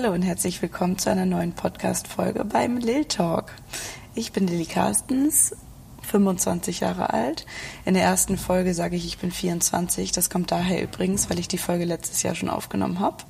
[0.00, 3.46] Hallo und herzlich willkommen zu einer neuen Podcast-Folge beim Lil Talk.
[4.14, 5.56] Ich bin Lilly Carstens,
[6.02, 7.46] 25 Jahre alt.
[7.84, 10.12] In der ersten Folge sage ich, ich bin 24.
[10.12, 13.24] Das kommt daher übrigens, weil ich die Folge letztes Jahr schon aufgenommen habe.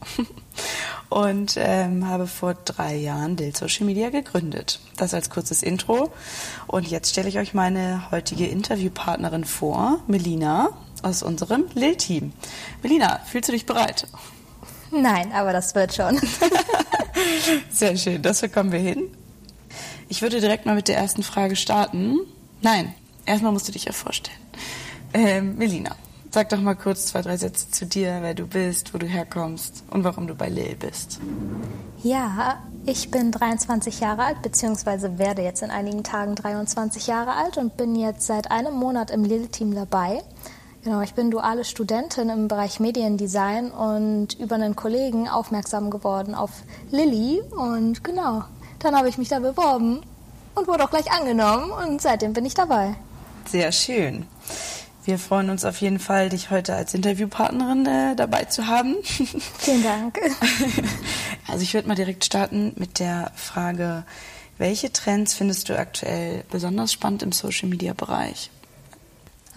[1.08, 4.78] Und ähm, habe vor drei Jahren Lil Social Media gegründet.
[4.98, 6.12] Das als kurzes Intro.
[6.66, 10.68] Und jetzt stelle ich euch meine heutige Interviewpartnerin vor, Melina
[11.02, 12.34] aus unserem Lil-Team.
[12.82, 14.06] Melina, fühlst du dich bereit?
[14.90, 16.20] Nein, aber das wird schon.
[17.70, 19.08] Sehr schön, das bekommen wir hin.
[20.08, 22.18] Ich würde direkt mal mit der ersten Frage starten.
[22.62, 22.94] Nein,
[23.26, 24.38] erstmal musst du dich ja vorstellen.
[25.12, 25.94] Ähm, Melina,
[26.30, 29.84] sag doch mal kurz zwei, drei Sätze zu dir, wer du bist, wo du herkommst
[29.90, 31.20] und warum du bei Lil bist.
[32.02, 37.58] Ja, ich bin 23 Jahre alt, beziehungsweise werde jetzt in einigen Tagen 23 Jahre alt
[37.58, 40.22] und bin jetzt seit einem Monat im Lil-Team dabei.
[40.84, 46.50] Genau, ich bin duale Studentin im Bereich Mediendesign und über einen Kollegen aufmerksam geworden auf
[46.90, 48.44] Lilly und genau,
[48.78, 50.02] dann habe ich mich da beworben
[50.54, 52.94] und wurde auch gleich angenommen und seitdem bin ich dabei.
[53.46, 54.26] Sehr schön.
[55.04, 58.96] Wir freuen uns auf jeden Fall, dich heute als Interviewpartnerin äh, dabei zu haben.
[59.58, 60.18] Vielen Dank.
[61.50, 64.04] Also ich würde mal direkt starten mit der Frage,
[64.58, 68.50] welche Trends findest du aktuell besonders spannend im Social-Media-Bereich?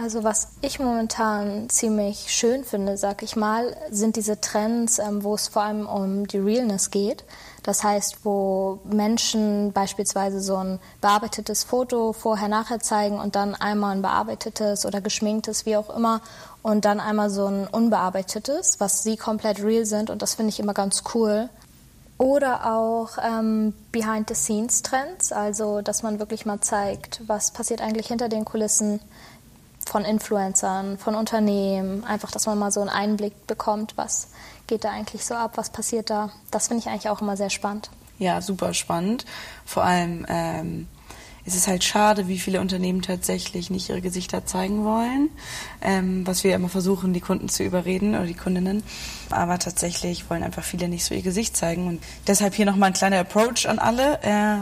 [0.01, 5.35] Also was ich momentan ziemlich schön finde, sag ich mal, sind diese Trends, ähm, wo
[5.35, 7.23] es vor allem um die Realness geht.
[7.61, 14.01] Das heißt, wo Menschen beispielsweise so ein bearbeitetes Foto vorher-nachher zeigen und dann einmal ein
[14.01, 16.21] bearbeitetes oder geschminktes, wie auch immer,
[16.63, 20.09] und dann einmal so ein unbearbeitetes, was sie komplett real sind.
[20.09, 21.47] Und das finde ich immer ganz cool.
[22.17, 28.45] Oder auch ähm, Behind-the-Scenes-Trends, also dass man wirklich mal zeigt, was passiert eigentlich hinter den
[28.45, 28.99] Kulissen
[29.91, 34.29] von Influencern, von Unternehmen, einfach, dass man mal so einen Einblick bekommt, was
[34.65, 36.31] geht da eigentlich so ab, was passiert da.
[36.49, 37.89] Das finde ich eigentlich auch immer sehr spannend.
[38.17, 39.25] Ja, super spannend.
[39.65, 40.87] Vor allem ähm,
[41.43, 45.29] ist es halt schade, wie viele Unternehmen tatsächlich nicht ihre Gesichter zeigen wollen,
[45.81, 48.83] ähm, was wir immer versuchen, die Kunden zu überreden oder die Kundinnen.
[49.29, 51.87] Aber tatsächlich wollen einfach viele nicht so ihr Gesicht zeigen.
[51.87, 54.21] Und deshalb hier nochmal ein kleiner Approach an alle.
[54.23, 54.57] Äh,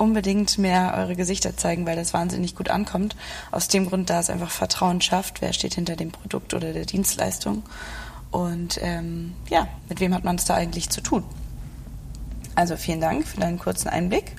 [0.00, 3.14] unbedingt mehr eure Gesichter zeigen, weil das wahnsinnig gut ankommt.
[3.50, 6.86] Aus dem Grund, da es einfach Vertrauen schafft, wer steht hinter dem Produkt oder der
[6.86, 7.62] Dienstleistung.
[8.30, 11.24] Und ähm, ja, mit wem hat man es da eigentlich zu tun?
[12.54, 14.32] Also vielen Dank für deinen kurzen Einblick.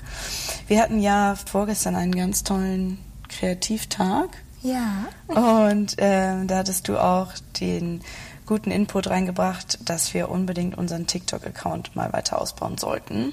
[0.66, 4.30] Wir hatten ja vorgestern einen ganz tollen Kreativtag.
[4.62, 5.06] Ja.
[5.28, 8.00] Und äh, da hattest du auch den
[8.46, 13.32] guten Input reingebracht, dass wir unbedingt unseren TikTok-Account mal weiter ausbauen sollten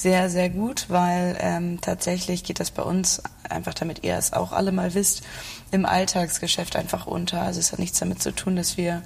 [0.00, 4.52] sehr, sehr gut, weil ähm, tatsächlich geht das bei uns, einfach damit ihr es auch
[4.52, 5.22] alle mal wisst,
[5.72, 7.42] im Alltagsgeschäft einfach unter.
[7.42, 9.02] Also es hat nichts damit zu tun, dass wir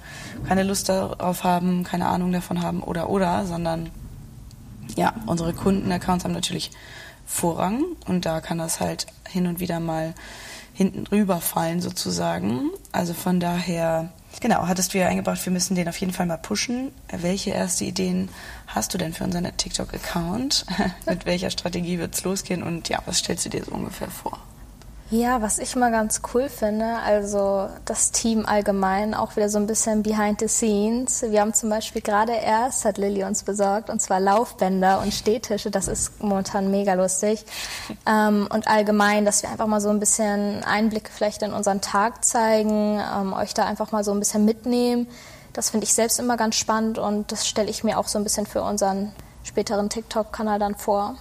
[0.47, 3.89] keine Lust darauf haben, keine Ahnung davon haben oder oder, sondern
[4.95, 6.71] ja, unsere Kundenaccounts haben natürlich
[7.25, 10.13] Vorrang und da kann das halt hin und wieder mal
[10.75, 12.69] hinten rüberfallen sozusagen.
[12.91, 16.37] Also von daher Genau, hattest du ja eingebracht, wir müssen den auf jeden Fall mal
[16.37, 16.91] pushen.
[17.09, 18.29] Welche erste Ideen
[18.67, 20.65] hast du denn für unseren TikTok-Account?
[21.05, 24.37] Mit welcher Strategie wird es losgehen und ja, was stellst du dir so ungefähr vor?
[25.11, 29.67] Ja, was ich mal ganz cool finde, also das Team allgemein, auch wieder so ein
[29.67, 31.21] bisschen behind the scenes.
[31.21, 35.69] Wir haben zum Beispiel gerade erst, hat Lilly uns besorgt, und zwar Laufbänder und Stehtische.
[35.69, 37.45] Das ist momentan mega lustig.
[38.07, 42.25] Ähm, und allgemein, dass wir einfach mal so ein bisschen Einblicke vielleicht in unseren Tag
[42.25, 45.05] zeigen, ähm, euch da einfach mal so ein bisschen mitnehmen.
[45.53, 48.23] Das finde ich selbst immer ganz spannend und das stelle ich mir auch so ein
[48.23, 49.11] bisschen für unseren
[49.43, 51.15] späteren TikTok-Kanal dann vor.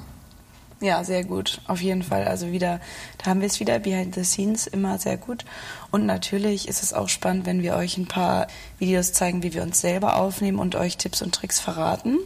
[0.80, 2.26] Ja, sehr gut, auf jeden Fall.
[2.26, 2.80] Also wieder,
[3.18, 5.44] da haben wir es wieder, behind the scenes, immer sehr gut.
[5.90, 8.48] Und natürlich ist es auch spannend, wenn wir euch ein paar
[8.78, 12.18] Videos zeigen, wie wir uns selber aufnehmen und euch Tipps und Tricks verraten.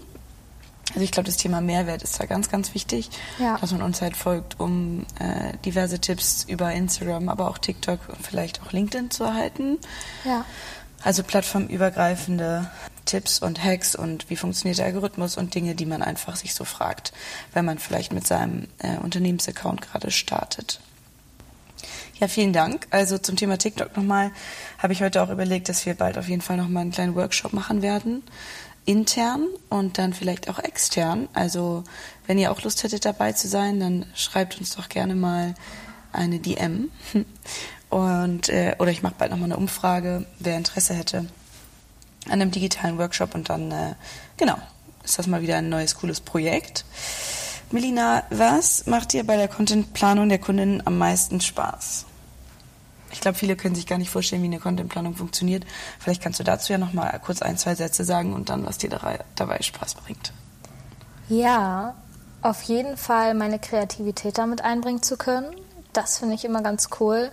[0.91, 3.59] Also ich glaube, das Thema Mehrwert ist da ganz, ganz wichtig, ja.
[3.59, 8.27] dass man uns halt folgt, um äh, diverse Tipps über Instagram, aber auch TikTok und
[8.27, 9.79] vielleicht auch LinkedIn zu erhalten.
[10.25, 10.45] Ja.
[11.05, 12.71] Also plattformübergreifende
[13.09, 16.65] Tipps und Hacks und wie funktioniert der Algorithmus und Dinge, die man einfach sich so
[16.65, 17.13] fragt,
[17.55, 20.81] wenn man vielleicht mit seinem äh, Unternehmensaccount gerade startet.
[22.21, 22.87] Ja, vielen Dank.
[22.91, 24.31] Also zum Thema TikTok nochmal
[24.79, 27.53] habe ich heute auch überlegt, dass wir bald auf jeden Fall nochmal einen kleinen Workshop
[27.53, 28.23] machen werden.
[28.85, 31.29] Intern und dann vielleicht auch extern.
[31.33, 31.85] Also
[32.27, 35.55] wenn ihr auch Lust hättet dabei zu sein, dann schreibt uns doch gerne mal
[36.13, 36.91] eine DM
[37.89, 41.27] und, äh, oder ich mache bald nochmal eine Umfrage, wer Interesse hätte
[42.27, 43.95] an einem digitalen Workshop und dann, äh,
[44.37, 44.57] genau,
[45.05, 46.85] ist das mal wieder ein neues, cooles Projekt.
[47.71, 52.07] Melina, was macht dir bei der Contentplanung der Kundin am meisten Spaß?
[53.11, 55.65] Ich glaube, viele können sich gar nicht vorstellen, wie eine Contentplanung funktioniert.
[55.99, 58.79] Vielleicht kannst du dazu ja noch mal kurz ein, zwei Sätze sagen und dann, was
[58.79, 58.91] dir
[59.35, 60.33] dabei Spaß bringt.
[61.29, 61.95] Ja,
[62.43, 65.55] auf jeden Fall meine Kreativität damit einbringen zu können.
[65.93, 67.31] Das finde ich immer ganz cool.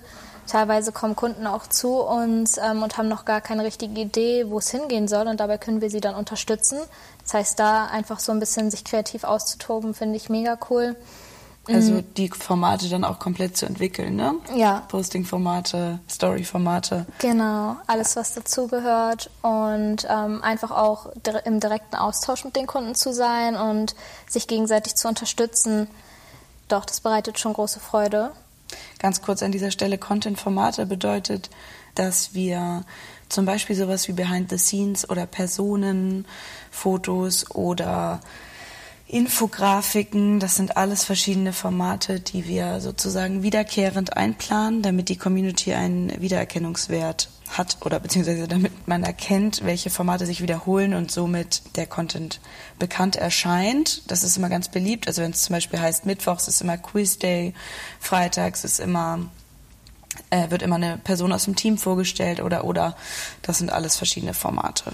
[0.47, 4.59] Teilweise kommen Kunden auch zu uns ähm, und haben noch gar keine richtige Idee, wo
[4.59, 6.77] es hingehen soll und dabei können wir sie dann unterstützen.
[7.24, 10.95] Das heißt, da einfach so ein bisschen sich kreativ auszutoben, finde ich mega cool.
[11.68, 12.13] Also mhm.
[12.15, 14.36] die Formate dann auch komplett zu entwickeln, ne?
[14.53, 14.83] Ja.
[14.88, 17.07] Posting-Formate, Story-Formate.
[17.19, 21.07] Genau, alles, was dazugehört und ähm, einfach auch
[21.45, 23.95] im direkten Austausch mit den Kunden zu sein und
[24.27, 25.88] sich gegenseitig zu unterstützen.
[26.68, 28.31] Doch, das bereitet schon große Freude.
[29.00, 31.50] Ganz kurz an dieser Stelle, Content-Formate bedeutet,
[31.95, 32.83] dass wir
[33.30, 36.25] zum Beispiel sowas wie Behind the Scenes oder Personen,
[36.72, 38.19] Fotos oder
[39.07, 46.19] Infografiken, das sind alles verschiedene Formate, die wir sozusagen wiederkehrend einplanen, damit die Community einen
[46.22, 52.40] Wiedererkennungswert hat oder beziehungsweise damit man erkennt, welche Formate sich wiederholen und somit der Content
[52.80, 54.10] bekannt erscheint.
[54.10, 55.07] Das ist immer ganz beliebt.
[55.07, 57.54] Also wenn es zum Beispiel heißt, Mittwochs ist immer Quiz Day,
[58.00, 59.19] Freitags ist immer
[60.31, 62.96] äh, wird immer eine Person aus dem Team vorgestellt oder oder
[63.44, 64.94] das sind alles verschiedene Formate.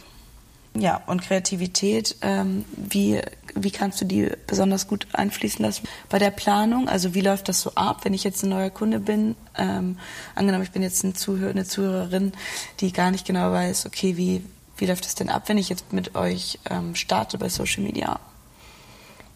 [0.74, 3.22] Ja, und Kreativität, ähm, wie,
[3.56, 6.88] wie kannst du die besonders gut einfließen lassen bei der Planung?
[6.88, 9.36] Also wie läuft das so ab, wenn ich jetzt ein neuer Kunde bin?
[9.58, 10.00] Ähm,
[10.34, 12.32] angenommen, ich bin jetzt ein Zuhör eine Zuhörerin,
[12.80, 14.46] die gar nicht genau weiß, okay, wie,
[14.78, 18.20] wie läuft das denn ab, wenn ich jetzt mit euch ähm, starte bei Social Media?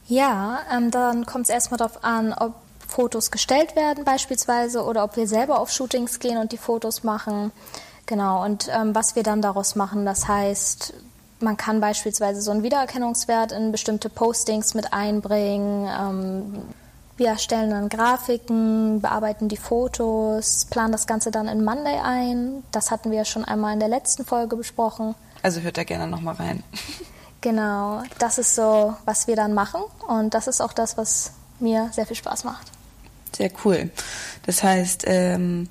[0.07, 2.53] Ja, ähm, dann kommt es erstmal darauf an, ob
[2.87, 7.51] Fotos gestellt werden beispielsweise oder ob wir selber auf Shootings gehen und die Fotos machen.
[8.05, 10.93] Genau, und ähm, was wir dann daraus machen, das heißt,
[11.39, 15.87] man kann beispielsweise so einen Wiedererkennungswert in bestimmte Postings mit einbringen.
[15.87, 16.61] Ähm,
[17.17, 22.63] wir erstellen dann Grafiken, bearbeiten die Fotos, planen das Ganze dann in Monday ein.
[22.71, 25.15] Das hatten wir ja schon einmal in der letzten Folge besprochen.
[25.41, 26.63] Also hört da gerne nochmal rein.
[27.41, 31.91] Genau, das ist so, was wir dann machen und das ist auch das, was mir
[31.93, 32.71] sehr viel Spaß macht.
[33.35, 33.91] Sehr cool.
[34.47, 35.69] Das heißt, ähm,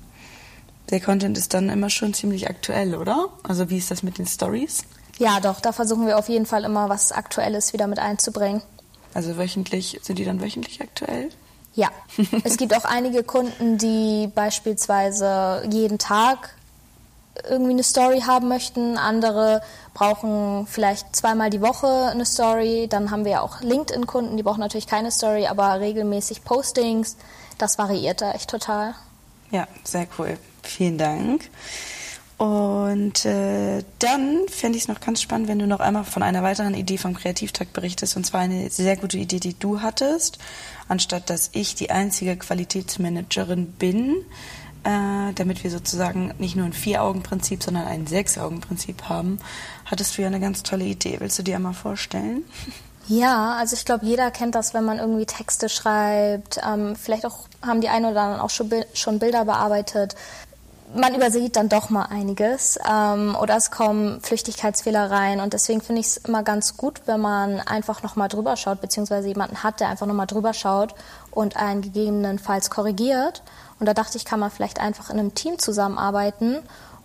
[0.89, 3.27] der Content ist dann immer schon ziemlich aktuell, oder?
[3.43, 4.85] Also wie ist das mit den Stories?
[5.17, 8.61] Ja, doch, da versuchen wir auf jeden Fall immer was Aktuelles wieder mit einzubringen.
[9.13, 11.29] Also wöchentlich, sind die dann wöchentlich aktuell?
[11.73, 11.89] Ja,
[12.43, 16.55] es gibt auch einige Kunden, die beispielsweise jeden Tag
[17.49, 18.97] irgendwie eine Story haben möchten.
[18.97, 19.61] Andere
[19.93, 22.87] brauchen vielleicht zweimal die Woche eine Story.
[22.89, 27.17] Dann haben wir ja auch LinkedIn-Kunden, die brauchen natürlich keine Story, aber regelmäßig Postings.
[27.57, 28.95] Das variiert da echt total.
[29.51, 30.37] Ja, sehr cool.
[30.63, 31.49] Vielen Dank.
[32.37, 36.43] Und äh, dann fände ich es noch ganz spannend, wenn du noch einmal von einer
[36.43, 38.17] weiteren Idee vom Kreativtag berichtest.
[38.17, 40.37] Und zwar eine sehr gute Idee, die du hattest.
[40.89, 44.17] Anstatt dass ich die einzige Qualitätsmanagerin bin,
[44.83, 49.39] äh, damit wir sozusagen nicht nur ein Vier-Augen-Prinzip, sondern ein Sechs-Augen-Prinzip haben,
[49.85, 51.17] hattest du ja eine ganz tolle Idee.
[51.19, 52.43] Willst du dir einmal vorstellen?
[53.07, 56.59] Ja, also ich glaube, jeder kennt das, wenn man irgendwie Texte schreibt.
[56.67, 60.15] Ähm, vielleicht auch haben die einen oder anderen auch schon, schon Bilder bearbeitet
[60.95, 65.99] man übersieht dann doch mal einiges ähm, oder es kommen Flüchtigkeitsfehler rein und deswegen finde
[66.01, 69.89] ich es immer ganz gut, wenn man einfach nochmal drüber schaut, beziehungsweise jemanden hat, der
[69.89, 70.95] einfach nochmal drüber schaut
[71.31, 73.43] und einen gegebenenfalls korrigiert.
[73.79, 76.59] Und da dachte ich, kann man vielleicht einfach in einem Team zusammenarbeiten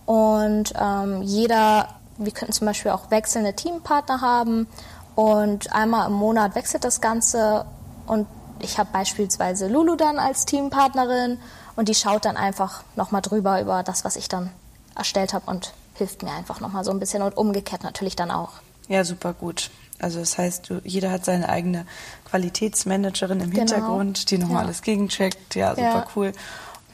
[0.07, 4.69] und ähm, jeder, wir könnten zum Beispiel auch wechselnde Teampartner haben
[5.17, 7.65] und einmal im Monat wechselt das Ganze
[8.07, 8.27] und
[8.63, 11.39] ich habe beispielsweise Lulu dann als Teampartnerin
[11.77, 14.51] und die schaut dann einfach nochmal drüber über das, was ich dann
[14.95, 18.53] erstellt habe und hilft mir einfach nochmal so ein bisschen und umgekehrt natürlich dann auch.
[18.89, 19.71] Ja, super gut.
[19.99, 21.87] Also das heißt, du, jeder hat seine eigene
[22.25, 23.61] Qualitätsmanagerin im genau.
[23.61, 24.67] Hintergrund, die nochmal ja.
[24.67, 25.55] alles gegencheckt.
[25.55, 26.07] Ja, super ja.
[26.17, 26.33] cool.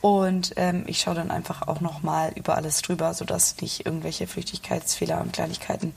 [0.06, 5.20] Und ähm, ich schaue dann einfach auch nochmal über alles drüber, sodass nicht irgendwelche Flüchtigkeitsfehler
[5.20, 5.94] und Kleinigkeiten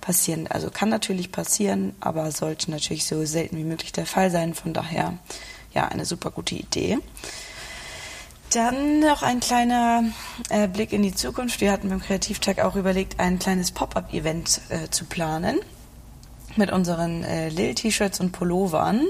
[0.00, 0.46] passieren.
[0.46, 4.54] Also kann natürlich passieren, aber sollte natürlich so selten wie möglich der Fall sein.
[4.54, 5.12] Von daher,
[5.74, 7.00] ja, eine super gute Idee.
[8.50, 10.04] Dann noch ein kleiner
[10.48, 11.60] äh, Blick in die Zukunft.
[11.60, 15.60] Wir hatten beim Kreativtag auch überlegt, ein kleines Pop-up-Event äh, zu planen
[16.56, 19.06] mit unseren äh, Lil-T-Shirts und Pullovern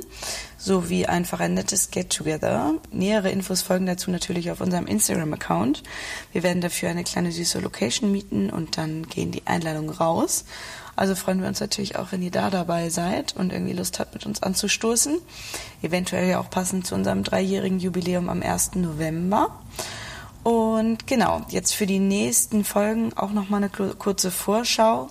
[0.59, 2.75] sowie einfach ein nettes Get-Together.
[2.92, 5.82] Nähere Infos folgen dazu natürlich auf unserem Instagram-Account.
[6.32, 10.44] Wir werden dafür eine kleine süße Location mieten und dann gehen die Einladungen raus.
[10.97, 14.12] Also freuen wir uns natürlich auch, wenn ihr da dabei seid und irgendwie Lust habt,
[14.12, 15.18] mit uns anzustoßen.
[15.80, 18.75] Eventuell ja auch passend zu unserem dreijährigen Jubiläum am 1.
[18.75, 19.49] November.
[20.42, 25.09] Und genau, jetzt für die nächsten Folgen auch nochmal eine kurze Vorschau.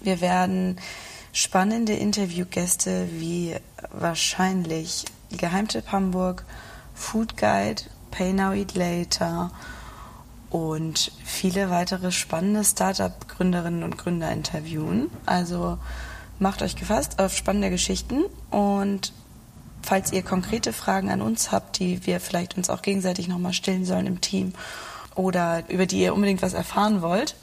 [0.00, 0.78] Wir werden
[1.36, 3.54] spannende Interviewgäste wie
[3.92, 5.04] wahrscheinlich
[5.36, 6.46] Geheimtipp Hamburg,
[6.94, 9.50] Food Guide, Pay Now Eat Later
[10.48, 15.10] und viele weitere spannende Startup-Gründerinnen und Gründer interviewen.
[15.26, 15.76] Also
[16.38, 19.12] macht euch gefasst auf spannende Geschichten und
[19.82, 23.84] falls ihr konkrete Fragen an uns habt, die wir vielleicht uns auch gegenseitig nochmal stellen
[23.84, 24.54] sollen im Team
[25.14, 27.36] oder über die ihr unbedingt was erfahren wollt,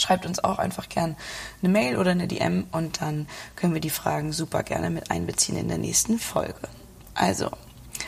[0.00, 1.16] schreibt uns auch einfach gern
[1.62, 3.26] eine Mail oder eine DM und dann
[3.56, 6.68] können wir die Fragen super gerne mit einbeziehen in der nächsten Folge.
[7.14, 7.50] Also,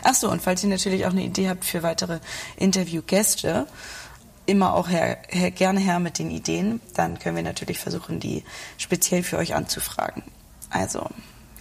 [0.03, 2.21] ach so, und falls ihr natürlich auch eine Idee habt für weitere
[2.57, 3.67] Interviewgäste,
[4.47, 8.45] immer auch her, her, gerne her mit den Ideen, dann können wir natürlich versuchen, die
[8.77, 10.23] speziell für euch anzufragen.
[10.71, 11.07] Also,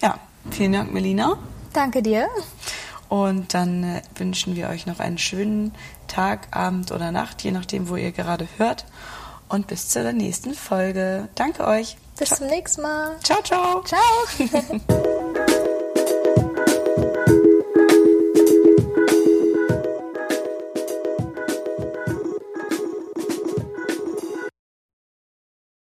[0.02, 0.20] ja,
[0.50, 1.38] vielen Dank, Melina.
[1.74, 2.28] Danke dir.
[3.12, 5.74] Und dann äh, wünschen wir euch noch einen schönen
[6.08, 8.86] Tag, Abend oder Nacht, je nachdem, wo ihr gerade hört.
[9.51, 11.27] Und bis zur nächsten Folge.
[11.36, 11.98] Danke euch.
[12.17, 12.38] Bis ciao.
[12.38, 13.17] zum nächsten Mal.
[13.22, 13.84] Ciao, ciao.
[13.84, 15.17] Ciao.